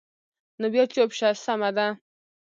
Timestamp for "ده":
1.77-1.87